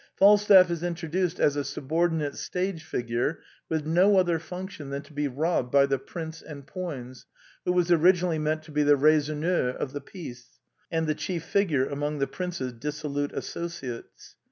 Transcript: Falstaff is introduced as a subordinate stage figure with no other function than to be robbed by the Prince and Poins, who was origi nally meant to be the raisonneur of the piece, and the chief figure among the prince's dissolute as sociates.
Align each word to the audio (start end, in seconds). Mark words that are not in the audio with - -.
Falstaff 0.15 0.71
is 0.71 0.81
introduced 0.81 1.39
as 1.39 1.55
a 1.55 1.63
subordinate 1.63 2.35
stage 2.35 2.83
figure 2.83 3.39
with 3.69 3.85
no 3.85 4.17
other 4.17 4.39
function 4.39 4.89
than 4.89 5.03
to 5.03 5.13
be 5.13 5.27
robbed 5.27 5.71
by 5.71 5.85
the 5.85 5.99
Prince 5.99 6.41
and 6.41 6.65
Poins, 6.65 7.27
who 7.65 7.71
was 7.71 7.91
origi 7.91 8.23
nally 8.23 8.39
meant 8.39 8.63
to 8.63 8.71
be 8.71 8.81
the 8.81 8.97
raisonneur 8.97 9.69
of 9.69 9.93
the 9.93 10.01
piece, 10.01 10.59
and 10.91 11.05
the 11.05 11.13
chief 11.13 11.43
figure 11.43 11.87
among 11.87 12.17
the 12.17 12.25
prince's 12.25 12.73
dissolute 12.73 13.31
as 13.33 13.45
sociates. 13.45 14.33